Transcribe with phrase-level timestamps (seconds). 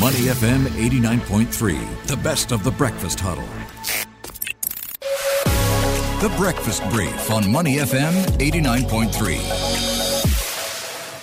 [0.00, 3.44] Money FM 89.3, the best of the breakfast huddle.
[6.26, 9.71] The Breakfast Brief on Money FM 89.3.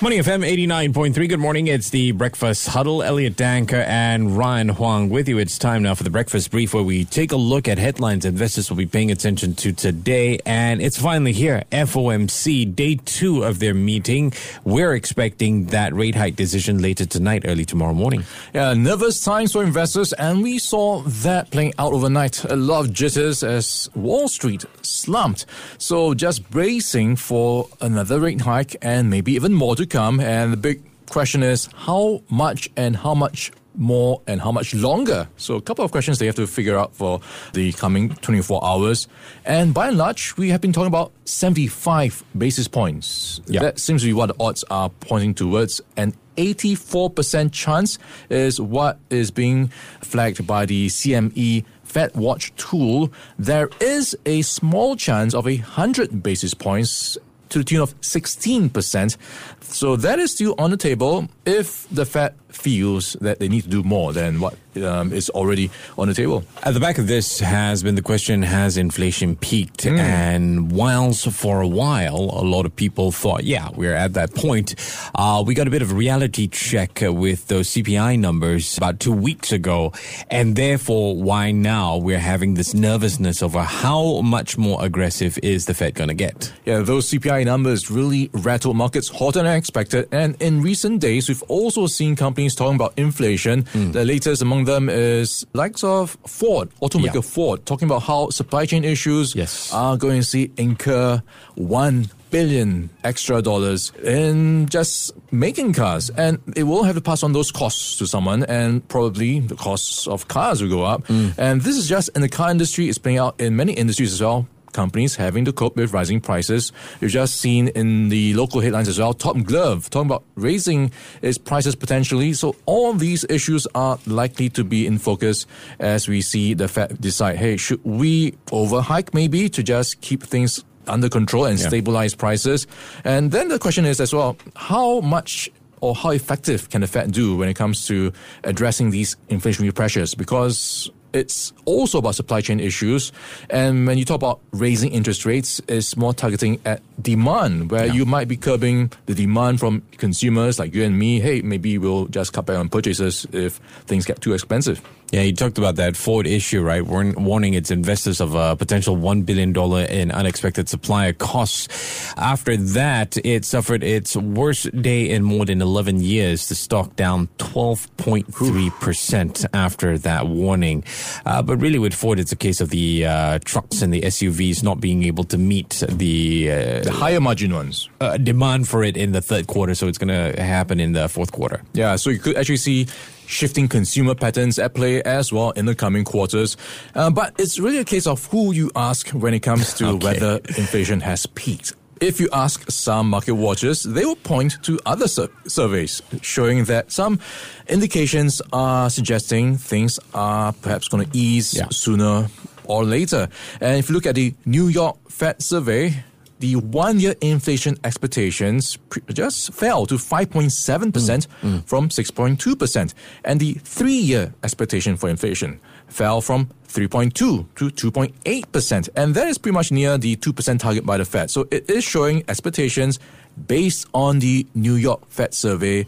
[0.02, 1.28] Money FM 89.3.
[1.28, 1.68] Good morning.
[1.68, 3.04] It's the Breakfast Huddle.
[3.04, 5.38] Elliot Danker and Ryan Huang with you.
[5.40, 8.70] It's time now for the Breakfast Brief where we take a look at headlines investors
[8.70, 10.40] will be paying attention to today.
[10.46, 11.66] And it's finally here.
[11.74, 14.32] FOMC, day two of their meeting.
[14.64, 18.24] We're expecting that rate hike decision later tonight, early tomorrow morning.
[18.54, 20.14] Yeah, nervous times for investors.
[20.14, 22.46] And we saw that playing out overnight.
[22.46, 25.46] A lot of jitters as Wall Street slumped.
[25.78, 30.20] So just bracing for another rate hike and maybe even more to come.
[30.20, 35.28] And the big question is how much and how much more and how much longer?
[35.38, 37.22] So, a couple of questions they have to figure out for
[37.54, 39.08] the coming 24 hours.
[39.46, 43.42] And by and large, we have been talking about 75 basis points.
[43.48, 43.62] Yeah.
[43.62, 45.82] That seems to be what the odds are pointing towards.
[45.98, 47.98] And 84% chance
[48.30, 49.68] is what is being
[50.02, 53.12] flagged by the CME Fed Watch tool.
[53.38, 57.18] There is a small chance of a 100 basis points
[57.50, 59.18] to the tune of 16%.
[59.62, 63.70] So that is still on the table if the Fed feels that they need to
[63.70, 66.44] do more than what um, is already on the table.
[66.64, 69.84] At the back of this has been the question Has inflation peaked?
[69.84, 69.98] Hmm.
[69.98, 74.76] And whilst for a while, a lot of people thought, yeah, we're at that point,
[75.16, 79.14] uh, we got a bit of a reality check with those CPI numbers about two
[79.14, 79.94] weeks ago.
[80.30, 85.74] And therefore, why now we're having this nervousness over how much more aggressive is the
[85.74, 86.54] Fed going to get?
[86.66, 90.08] Yeah, those CPI numbers really rattled markets hotter than expected.
[90.12, 93.66] And in recent days, we've also seen companies talking about inflation.
[93.74, 93.92] Hmm.
[93.92, 97.22] The latest among them is likes of Ford, automaker Yeah.
[97.22, 99.72] Ford, talking about how supply chain issues Yes.
[99.74, 101.22] are going to see incur
[101.56, 107.34] one billion extra dollars in just making cars and it will have to pass on
[107.34, 111.30] those costs to someone and probably the costs of cars will go up Hmm.
[111.40, 114.22] and this is just in the car industry it's playing out in many industries as
[114.22, 116.72] well companies having to cope with rising prices.
[117.02, 120.92] You've just seen in the local headlines as well, Top Glove talking about raising
[121.22, 122.34] its prices potentially.
[122.34, 125.46] So all these issues are likely to be in focus
[125.80, 130.64] as we see the Fed decide, hey, should we overhike maybe to just keep things
[130.88, 131.68] under control and Yeah.
[131.68, 132.68] stabilize prices?
[133.04, 135.50] And then the question is as well, how much
[135.82, 138.12] or how effective can the Fed do when it comes to
[138.44, 140.14] addressing these inflationary pressures?
[140.14, 143.12] Because it's also about supply chain issues.
[143.50, 148.06] And when you talk about raising interest rates, it's more targeting at demand, where you
[148.06, 151.20] might be curbing the demand from consumers like you and me.
[151.20, 153.56] Hey, maybe we'll just cut back on purchases if
[153.86, 154.82] things get too expensive.
[155.12, 156.86] Yeah, you talked about that Ford issue, right?
[156.86, 159.58] Warn, warning its investors of a potential $1 billion
[159.90, 162.14] in unexpected supplier costs.
[162.16, 166.48] After that, it suffered its worst day in more than 11 years.
[166.48, 170.84] The stock down 12.3% after that warning.
[171.26, 174.62] Uh, but really, with Ford, it's a case of the uh, trucks and the SUVs
[174.64, 177.90] not being able to meet the, uh, The higher margin ones.
[178.00, 179.74] uh, demand for it in the third quarter.
[179.74, 181.64] So it's going to happen in the fourth quarter.
[181.74, 182.86] Yeah, so you could actually see
[183.30, 186.58] shifting consumer patterns at play as well in the coming quarters.
[186.96, 190.06] Uh, but it's really a case of who you ask when it comes to Okay.
[190.08, 191.74] whether inflation has peaked.
[192.02, 196.92] If you ask some market watchers, they will point to other sur- surveys showing that
[196.92, 197.20] some
[197.68, 201.68] indications are suggesting things are perhaps going to ease Yeah.
[201.72, 202.28] sooner
[202.64, 203.28] or later.
[203.62, 206.04] And if you look at the New York Fed survey,
[206.40, 208.78] the one year inflation expectations
[209.14, 211.28] just fell to 5.7% mm.
[211.42, 211.66] mm.
[211.66, 212.94] from 6.2%.
[213.26, 218.90] And the three year expectation for inflation fell from 3.2 to 2.8%.
[218.96, 221.30] And that is pretty much near the 2% target by the Fed.
[221.32, 223.00] So it is showing expectations
[223.48, 225.86] based on the New York Fed survey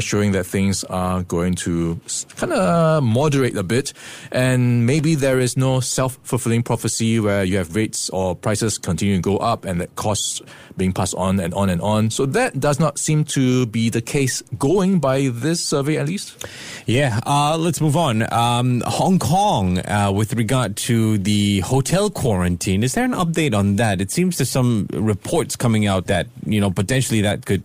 [0.00, 2.00] showing that things are going to
[2.36, 3.92] kind of moderate a bit.
[4.30, 9.16] And maybe there is no self fulfilling prophecy where you have rates or prices continue
[9.16, 10.40] to go up and that costs
[10.76, 12.10] being passed on and on and on.
[12.10, 16.46] So that does not seem to be the case going by this survey at least.
[16.86, 18.32] Yeah, uh, let's move on.
[18.32, 23.76] Um, Hong Kong, uh, with regard to the hotel quarantine, is there an update on
[23.76, 24.00] that?
[24.00, 27.64] It seems there's some reports coming out that you know potentially that could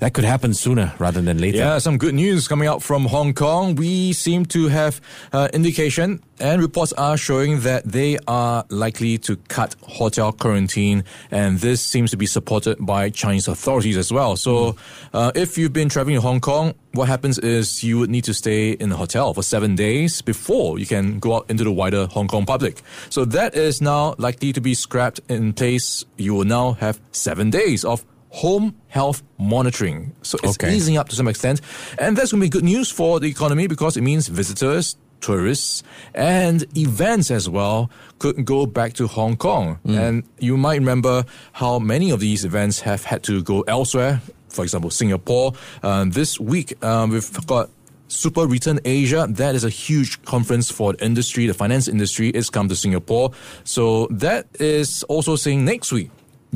[0.00, 1.58] that could happen sooner rather than later.
[1.58, 3.76] Yeah, some good news coming out from Hong Kong.
[3.76, 5.00] We seem to have
[5.32, 11.58] uh, indication and reports are showing that they are likely to cut hotel quarantine, and
[11.60, 14.36] this seems to be supported by Chinese authorities as well.
[14.36, 14.76] So,
[15.14, 18.34] uh, if you've been traveling to Hong Kong, what happens is you would need to
[18.34, 22.06] stay in a hotel for seven days before you can go out into the wider
[22.06, 22.82] Hong Kong public.
[23.10, 26.04] So that is now likely to be scrapped in place.
[26.16, 28.04] You will now have seven days of
[28.42, 30.12] home health monitoring.
[30.22, 30.74] So it's Okay.
[30.76, 31.60] easing up to some extent.
[31.98, 35.82] And that's going to be good news for the economy because it means visitors, tourists,
[36.14, 37.88] and events as well
[38.18, 39.78] could go back to Hong Kong.
[39.88, 44.20] And you might remember how many of these events have had to go elsewhere.
[44.48, 45.52] For example, Singapore.
[45.82, 47.68] Um, this week, um, we've got
[48.08, 52.28] SuperReturn Asia, that is a huge conference for the industry, the finance industry.
[52.30, 53.32] It's come to Singapore.
[53.64, 56.10] So that is also saying next week.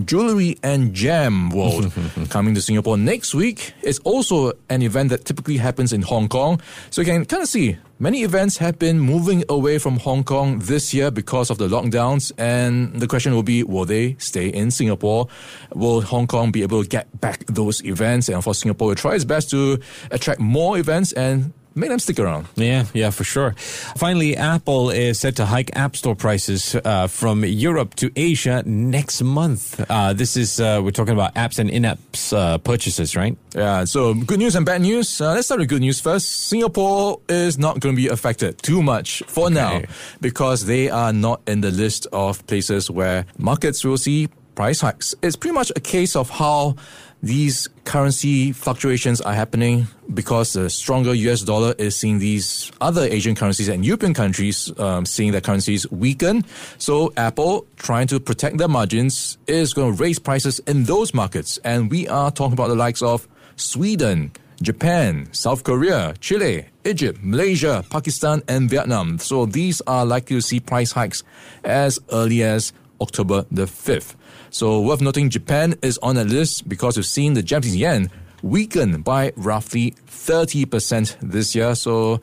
[0.06, 1.93] Jewelry and Gem World
[2.31, 3.75] coming to Singapore next week.
[3.82, 6.61] It's also an event that typically happens in Hong Kong.
[6.91, 10.58] So you can kind of see many events have been moving away from Hong Kong
[10.61, 12.32] this year because of the lockdowns.
[12.38, 15.29] And the question will be will they stay in Singapore?
[15.75, 18.29] Will Hong Kong be able to get back those events?
[18.29, 19.79] And for Singapore, will try its best to
[20.11, 22.46] attract more events and make them stick around.
[22.56, 23.55] Yeah, yeah, for sure.
[23.96, 29.22] Finally, Apple is set to hike App Store prices uh, from Europe to Asia next
[29.22, 29.81] month.
[29.88, 33.37] Uh, this is, uh, we're talking about apps and in apps uh, purchases, right?
[33.55, 35.20] Yeah, so good news and bad news.
[35.20, 36.49] Uh, let's start with good news first.
[36.49, 39.82] Singapore is not going to be affected too much for now
[40.20, 44.28] because they are not in the list of places where markets will see
[44.61, 45.15] price hikes.
[45.23, 46.77] It's pretty much a case of how
[47.23, 53.35] these currency fluctuations are happening because the stronger US dollar is seeing these other Asian
[53.35, 56.45] currencies and European countries um, seeing their currencies weaken.
[56.77, 61.59] So Apple, trying to protect their margins, is going to raise prices in those markets.
[61.65, 63.27] And we are talking about the likes of
[63.57, 64.31] Sweden,
[64.61, 69.19] Japan, South Korea, Chile, Egypt, Malaysia, Pakistan, and Vietnam.
[69.21, 71.23] So these are likely to see price hikes
[71.65, 74.14] as early as October the 5th.
[74.50, 78.11] So worth noting, Japan is on the list because we've seen the Japanese yen
[78.43, 81.75] weaken by roughly 30% this year.
[81.75, 82.23] So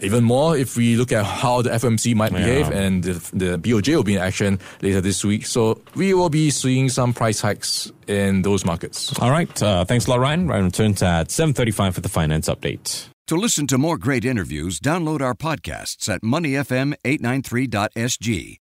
[0.00, 3.96] even more if we look at how the FMC might behave and the, the BOJ
[3.96, 5.46] will be in action later this week.
[5.46, 9.16] So we will be seeing some price hikes in those markets.
[9.20, 9.62] All right.
[9.62, 10.48] Uh, thanks a lot, Ryan.
[10.48, 13.08] Ryan returns at 7.35 for the finance update.
[13.28, 18.61] To listen to more great interviews, download our podcasts at moneyfm893.sg